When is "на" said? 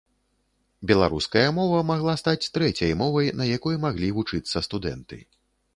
3.43-3.49